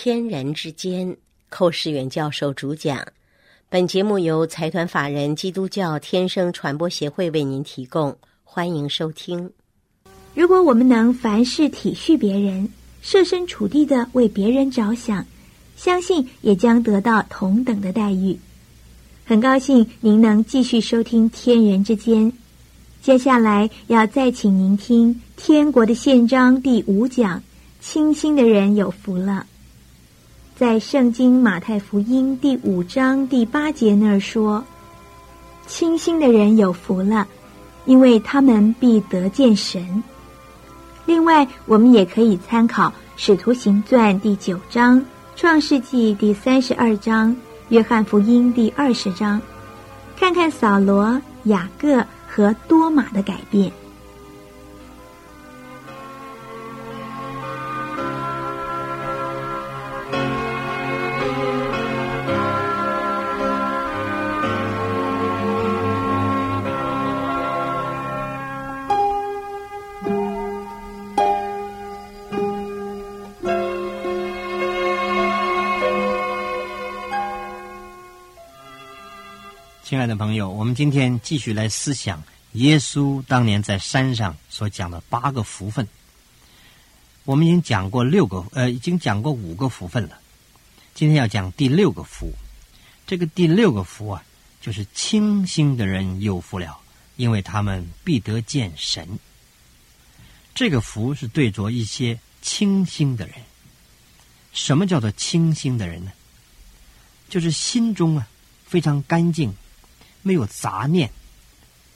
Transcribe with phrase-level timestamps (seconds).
[0.00, 1.16] 天人之间，
[1.48, 3.04] 寇世远教授主讲。
[3.68, 9.50] 本节目由财团法人基督教天生传播协会为您提供，欢迎收听。
[10.36, 12.68] 如果我们能凡事体恤别人，
[13.02, 15.26] 设身处地的为别人着想，
[15.76, 18.38] 相信也将得到同等的待遇。
[19.24, 22.30] 很高兴您能继续收听《天人之间》，
[23.02, 27.42] 接下来要再请您听《天国的宪章》第五讲：
[27.80, 29.44] 清心的人有福了。
[30.58, 34.64] 在圣经马太福音第五章第八节那儿说
[35.68, 37.28] ：“清心的人有福了，
[37.84, 40.02] 因为他们必得见神。”
[41.06, 45.00] 另外，我们也可以参考《使徒行传》第九章、
[45.36, 47.30] 《创世纪》第三十二章、
[47.68, 49.40] 《约翰福音》第二十章，
[50.16, 53.70] 看看扫罗、雅各和多马的改变。
[79.98, 85.88] 亲爱的朋友，我们今天继续来思想耶稣当年在山上所讲的八个福分。
[87.24, 90.20] 我们已经讲过六个，呃，已经讲过五个福分了。
[90.94, 92.32] 今天要讲第六个福。
[93.08, 94.24] 这个第六个福啊，
[94.60, 96.78] 就是清心的人有福了，
[97.16, 99.18] 因为他们必得见神。
[100.54, 103.34] 这个福是对着一些清心的人。
[104.52, 106.12] 什么叫做清心的人呢？
[107.28, 108.28] 就是心中啊
[108.64, 109.52] 非常干净。
[110.22, 111.10] 没有杂念，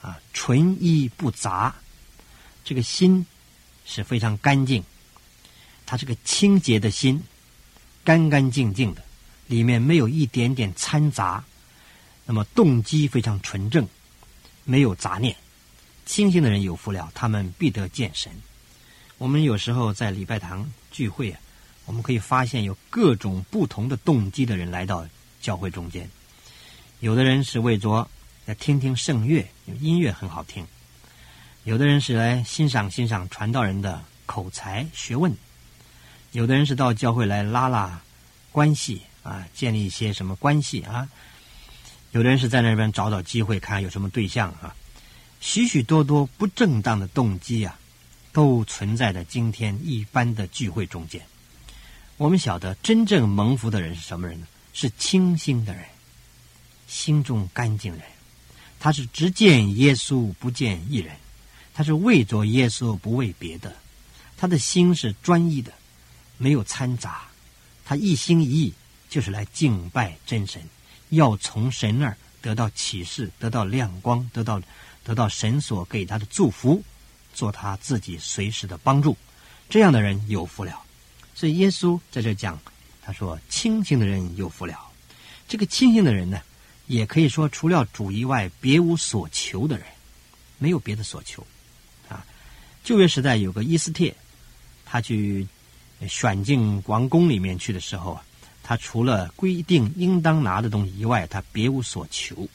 [0.00, 1.74] 啊，纯一不杂，
[2.64, 3.26] 这个心
[3.84, 4.82] 是非常干净，
[5.84, 7.22] 它是个清洁的心，
[8.04, 9.04] 干干净净的，
[9.46, 11.44] 里面没有一点点掺杂，
[12.24, 13.86] 那么动机非常纯正，
[14.64, 15.36] 没有杂念，
[16.06, 18.32] 清醒的人有福了，他们必得见神。
[19.18, 21.40] 我们有时候在礼拜堂聚会啊，
[21.84, 25.06] 我们可以发现有各种不同的动机的人来到
[25.40, 26.10] 教会中间。
[27.02, 28.08] 有的人是为着
[28.46, 29.44] 来听听圣乐，
[29.80, 30.64] 音乐很好听；
[31.64, 35.32] 有的人是来欣赏欣赏传道人的口才学问；
[36.30, 38.00] 有的人是到教会来拉拉
[38.52, 41.08] 关系啊，建立一些什么关系啊；
[42.12, 44.72] 有的人是在那边找找机会，看看有什么对象啊。
[45.40, 47.76] 许许多多不正当的动机啊，
[48.32, 51.20] 都存在在今天一般的聚会中间。
[52.16, 54.46] 我们晓得，真正蒙福的人是什么人呢？
[54.72, 55.82] 是清心的人。
[56.92, 58.02] 心中干净人，
[58.78, 61.16] 他是只见耶稣不见一人，
[61.72, 63.74] 他是为着耶稣不为别的，
[64.36, 65.72] 他的心是专一的，
[66.36, 67.22] 没有掺杂，
[67.82, 68.74] 他一心一意
[69.08, 70.62] 就是来敬拜真神，
[71.08, 74.60] 要从神那儿得到启示，得到亮光，得到
[75.02, 76.82] 得到神所给他的祝福，
[77.32, 79.16] 做他自己随时的帮助。
[79.70, 80.78] 这样的人有福了。
[81.34, 82.60] 所以耶稣在这讲，
[83.00, 84.78] 他说：“清醒的人有福了。”
[85.48, 86.38] 这个清醒的人呢？
[86.92, 89.86] 也可以说，除了主以外，别无所求的人，
[90.58, 91.46] 没有别的所求，
[92.06, 92.22] 啊。
[92.84, 94.14] 旧约时代有个伊斯帖，
[94.84, 95.46] 他去
[96.06, 98.22] 选进王宫里面去的时候啊，
[98.62, 102.46] 他除了规定应当拿的东西以外，他别无所求，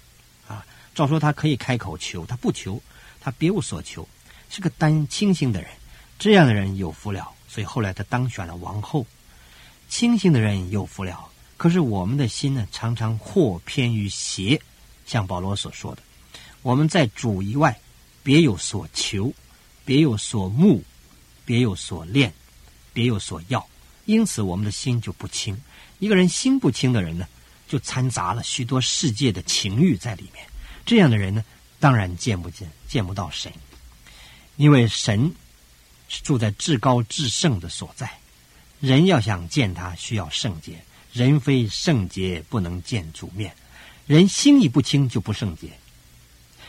[0.48, 0.64] 啊。
[0.94, 2.80] 照说他可以开口求，他不求，
[3.20, 4.08] 他别无所求，
[4.52, 5.72] 是个单清心的人。
[6.20, 9.04] 这样的人有福了，所以后来他当选了王后。
[9.90, 11.28] 清醒的人有福了。
[11.58, 14.62] 可是我们的心呢，常常或偏于邪，
[15.08, 16.04] 像保罗所说的，
[16.62, 17.78] 我们在主以外，
[18.22, 19.34] 别有所求，
[19.84, 20.84] 别有所慕，
[21.46, 22.32] 别有所恋，
[22.94, 23.68] 别有所要，
[24.06, 25.60] 因此我们的心就不清。
[25.98, 27.28] 一个人心不清的人呢，
[27.68, 30.46] 就掺杂了许多世界的情欲在里面。
[30.86, 31.44] 这样的人呢，
[31.80, 33.52] 当然见不见、见不到神，
[34.58, 35.34] 因为神
[36.08, 38.20] 是住在至高至圣的所在，
[38.80, 40.84] 人要想见他，需要圣洁。
[41.18, 43.50] 人非圣洁，不能见主面；
[44.06, 45.70] 人心意不清，就不圣洁；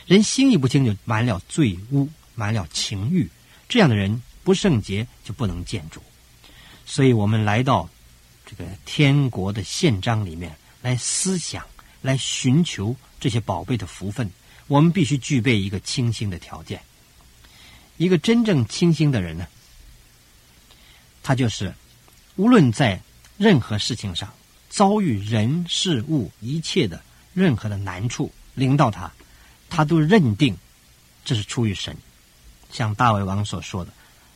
[0.07, 3.29] 人心意不清，就满了罪污，满了情欲。
[3.67, 6.01] 这样的人不圣洁，就不能见主。
[6.83, 7.87] 所以我们来到
[8.43, 11.63] 这个天国的宪章里面来思想，
[12.01, 14.27] 来寻求这些宝贝的福分。
[14.65, 16.81] 我们必须具备一个清心的条件。
[17.97, 19.47] 一个真正清心的人呢，
[21.21, 21.71] 他就是
[22.35, 22.99] 无论在
[23.37, 24.33] 任何事情上。
[24.69, 27.01] 遭遇人事物一切的
[27.33, 29.11] 任何的难处临到他，
[29.69, 30.55] 他都认定
[31.25, 31.95] 这是出于神。
[32.71, 33.91] 像大卫王所说的：“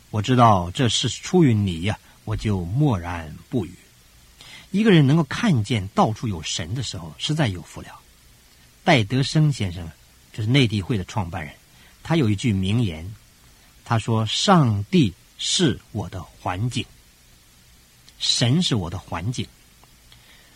[0.10, 3.74] 我知道这是出于你呀，我就默然不语。”
[4.72, 8.00] 一个人能够看见到处有神的时候，实在有福了。
[8.84, 9.88] 戴德生先生
[10.34, 11.54] 就是内地会的创办人，
[12.02, 13.16] 他有一句名言，
[13.86, 16.84] 他说：“上帝是我的环境，
[18.18, 19.48] 神是我的环境。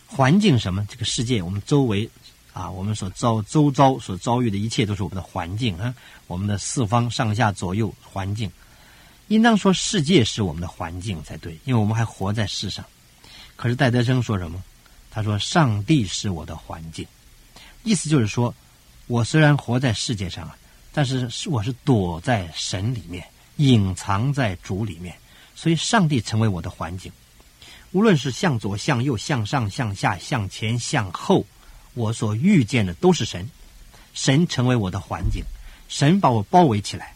[0.08, 0.84] 环境什么？
[0.90, 2.08] 这个世界，我们周围
[2.54, 5.94] 啊，我们所遭周遭所遭遇的一切，都是我们的环境啊。
[6.26, 8.50] 我们的四方上下左右环境，
[9.28, 12.84] 应当说世界是我们的环境才对，因为我们还活在世上。”
[13.54, 14.62] 可是戴德生说什么？
[15.10, 17.06] 他说：“上帝是我的环境。”
[17.84, 18.54] 意思就是说，
[19.06, 20.56] 我虽然活在世界上啊，
[20.92, 23.26] 但是我是躲在神里面，
[23.56, 25.14] 隐藏在主里面，
[25.54, 27.10] 所以上帝成为我的环境。
[27.92, 31.46] 无论是向左、向右、向上、向下、向前、向后，
[31.94, 33.48] 我所遇见的都是神。
[34.14, 35.44] 神成为我的环境，
[35.88, 37.14] 神把我包围起来，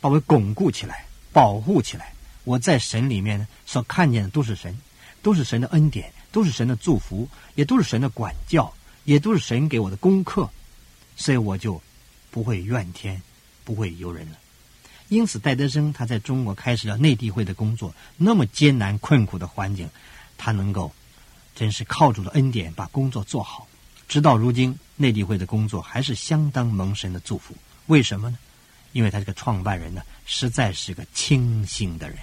[0.00, 2.12] 把我巩固起来，保护起来。
[2.44, 4.76] 我在神里面所看见的都是神。
[5.20, 10.48] 都是神的恩典，都是神的祝福，也都是神的管教，也都是神给我的功课，
[11.16, 11.82] 所以我就
[12.30, 13.20] 不会怨天，
[13.64, 14.38] 不会尤人了。
[15.08, 19.88] 因此，戴德生他在中国开始了内地会的工作，那么艰难困苦的环境，
[20.36, 20.92] 他能够
[21.54, 23.66] 真是靠主的恩典把工作做好。
[24.06, 27.54] 直到如今，内地会的工作还是相当蒙神的祝福。
[27.86, 28.38] 为什么呢？
[28.92, 32.18] 因为他这个创办人呢，实在是个清醒的人，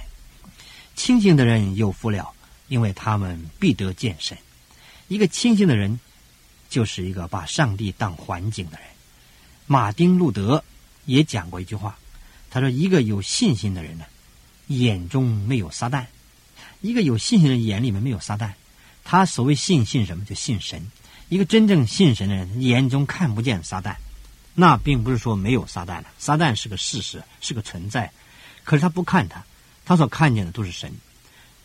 [0.95, 2.31] 清醒的人有福了。
[2.67, 4.35] 因为他们必得见神。
[5.07, 5.99] 一个清醒的人，
[6.67, 8.87] 就是一个把上帝当环境的人。
[9.67, 10.63] 马丁路德
[11.05, 11.95] 也讲过一句话，
[12.55, 14.05] 他说：“一个有信心的人呢，
[14.67, 16.05] 眼中没有撒旦；
[16.79, 18.53] 一个有信心的人眼里面没有撒旦。
[19.03, 20.23] 他所谓信信什么？
[20.23, 20.89] 就信神。
[21.27, 23.97] 一个真正信神的人，眼中看不见撒旦。
[24.53, 28.09] 那并不是说没有撒旦了，撒旦是个事实，是个存在。
[28.63, 29.43] 可是他不看他，
[29.83, 30.93] 他所看见的都是神。”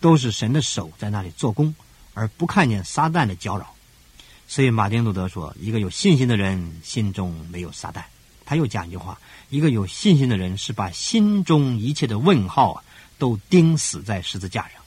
[0.00, 1.72] 都是神的手在那里做工，
[2.14, 3.76] 而不看见撒旦的搅扰。
[4.48, 8.02] 所以马丁路德说：“一个有信心的人心中没有撒旦。”
[8.50, 9.16] 他又讲一句话
[9.48, 12.82] ：“一个有信心的人是把心中一切的问号啊
[13.16, 14.82] 都钉死在十字架上。”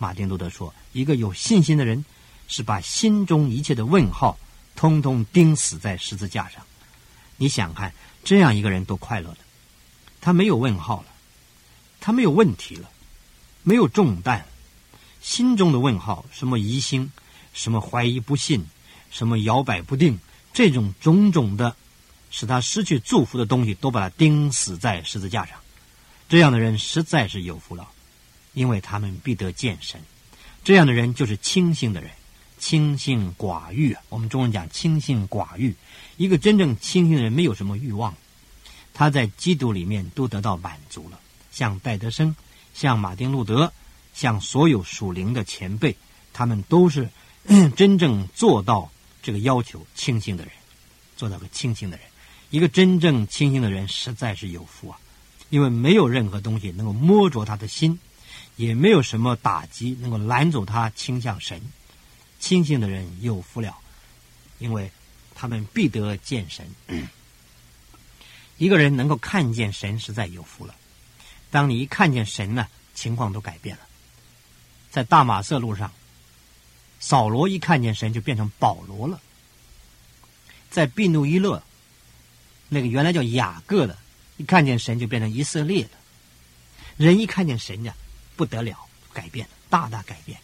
[0.00, 2.02] 马丁路德说：“一个有信心的人
[2.48, 4.38] 是把心中一切的问号
[4.76, 6.64] 通通钉死在十字架上。”
[7.36, 7.92] 你想看
[8.24, 9.38] 这样一个人多快乐了？
[10.22, 11.08] 他没有问号了，
[12.00, 12.88] 他没有问题了。
[13.62, 14.46] 没有重担，
[15.20, 17.12] 心中的问号，什么疑心，
[17.52, 18.64] 什么怀疑不信，
[19.10, 20.18] 什么摇摆不定，
[20.54, 21.76] 这种种种的，
[22.36, 25.56] 使他失去祝福的东西，都把他钉死在十字架上。
[26.28, 27.86] 这样的人实在是有福了，
[28.54, 30.00] 因为他们必得见神。
[30.64, 32.10] 这样的人就是清醒的人，
[32.58, 33.96] 清心寡欲。
[34.08, 35.76] 我们中文讲清心寡欲，
[36.16, 38.12] 一个真正清醒的人没有什么欲望，
[38.92, 41.20] 他在基督里面都得到满足了，
[41.52, 42.34] 像戴德生。
[42.74, 43.72] 像马丁路德，
[44.12, 45.96] 像所有属灵的前辈，
[46.32, 47.08] 他们都是
[47.76, 48.90] 真正做到
[49.22, 50.52] 这个要求清醒的人，
[51.16, 52.04] 做到个清醒的人。
[52.54, 54.96] 一个真正清醒的人实在是有福啊，
[55.50, 57.98] 因为没有任何东西能够摸着他的心，
[58.54, 61.60] 也没有什么打击能够拦阻他倾向神。
[62.38, 63.76] 清醒的人有福了，
[64.60, 64.88] 因为
[65.34, 66.64] 他们必得见神。
[68.56, 70.76] 一个人能够看见神，实在有福了。
[71.50, 73.82] 当你一看见神呢，情况都改变了。
[74.92, 75.90] 在大马色路上，
[77.00, 79.20] 扫罗一看见神就变成保罗了。
[80.70, 81.60] 在毕努伊勒，
[82.74, 83.96] 那个原来叫雅各的，
[84.36, 85.90] 一看见神就变成以色列了。
[86.96, 87.94] 人一看见神呀，
[88.36, 88.76] 不得了，
[89.12, 90.38] 改变了，大大改变。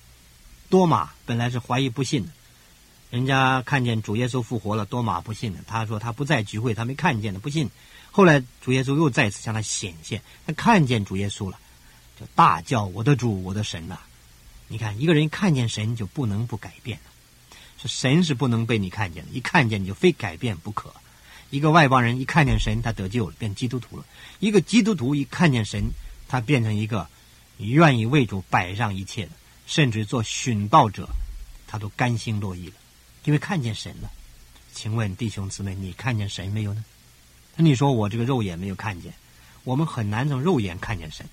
[0.68, 2.32] 多马本来是怀疑不信的，
[3.10, 7.68] 人家看见主耶稣复活了，多马不信的，他说他不在聚会，他没看见的，不信。
[8.12, 11.58] 后来主耶稣又再次向他显现，他看见主耶稣了，
[12.18, 13.98] 就大叫：“我的主，我的神呐！”
[14.66, 17.04] 你看，一个人看见神就不能不改变了。
[17.78, 20.94] 说神是不能被你看见的，一看见你就非改变不可。
[21.50, 24.04] 一个外邦人一看见神，他得救了，变基督徒了；
[24.38, 25.90] 一个基督徒一看见神，
[26.28, 27.08] 他变成一个
[27.58, 29.32] 愿意为主摆上一切的，
[29.66, 31.08] 甚至做殉道者，
[31.66, 32.74] 他都甘心乐意了，
[33.24, 34.10] 因为看见神了。
[34.72, 36.84] 请问弟兄姊妹，你看见神没有呢？
[37.56, 39.12] 你说我这个肉眼没有看见，
[39.64, 41.26] 我们很难从肉眼看见神，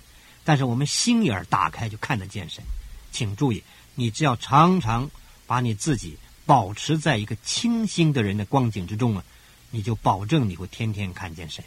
[0.43, 2.63] 但是我们心眼打开就看得见神。
[3.11, 5.09] 请注意，你只要常常
[5.45, 9.23] 把你自己保持在一个清新的人的光景之中啊，
[9.71, 11.63] 你就保证你会天天看见神。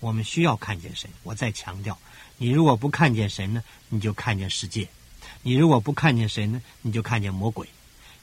[0.00, 1.10] 我们需要看见神。
[1.22, 1.98] 我再强调，
[2.38, 4.86] 你如果不看见神呢，你就看见世界；
[5.42, 7.66] 你如果不看见神呢，你就看见魔鬼；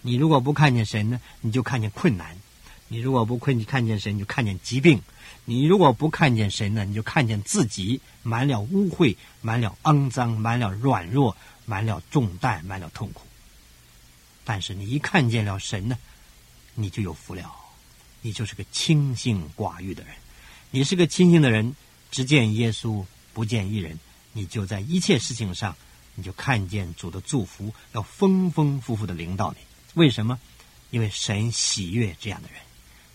[0.01, 2.35] 你如果不看见神呢，你就看见困难；
[2.87, 5.01] 你如果不困，你看见神，你就看见疾病。
[5.45, 13.21] 你如果不看见神呢，你就看见自己满了污秽，满了肮脏，满了软弱，满了重担，满了痛苦。
[14.43, 15.97] 但是你一看见了神呢，
[16.73, 17.55] 你就有福了，
[18.27, 20.13] 你就是个清心寡欲的人。
[20.69, 21.73] 你是个清心的人，
[22.11, 23.97] 只见耶稣不见一人，
[24.33, 25.73] 你就在一切事情上，
[26.13, 29.57] 你就看见主的祝福要丰丰富富的临到你。
[29.93, 30.37] 为什么？
[30.91, 32.59] 因为神喜悦这样的人，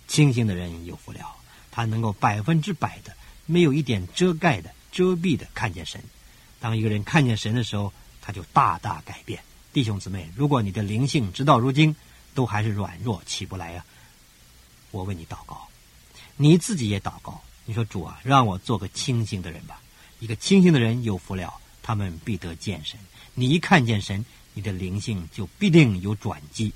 [0.09, 1.37] 清心的人有福了，
[1.71, 3.15] 他能够百分之百的
[3.45, 6.03] 没有一点遮盖的遮蔽的看见神。
[6.59, 7.93] 当一个人看见神的时候，
[8.23, 9.45] 他就大大改变。
[9.75, 11.95] 弟兄姊妹，如果你的灵性直到如今
[12.33, 13.85] 都还是软弱起不来呀，
[14.93, 15.67] 我为你祷告，
[16.37, 17.41] 你自己也祷告。
[17.65, 19.83] 你说主啊，让我做个清醒的人吧。
[20.21, 22.99] 一个清醒的人有福了，他们必得见神。
[23.35, 26.73] 你一看见神，你的灵性就必定有转机。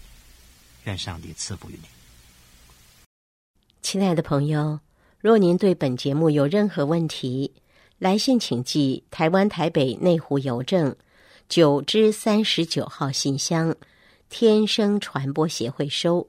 [0.84, 3.08] 愿上帝赐福于你，
[3.82, 4.80] 亲爱的朋友。
[5.20, 7.52] 若您对本节目有任何问题，
[7.98, 10.94] 来信请寄台湾台北内湖邮政
[11.48, 13.74] 九之三十九号信箱，
[14.30, 16.28] 天生传播协会收，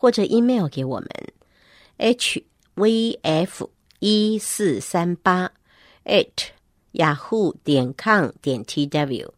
[0.00, 1.08] 或者 email 给我们
[1.98, 5.52] hvf 一四三八
[6.06, 6.48] at
[6.94, 9.28] yahoo 点 com 点 tw，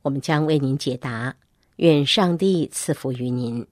[0.00, 1.36] 我们将为您解答。
[1.76, 3.66] 愿上帝赐福于您。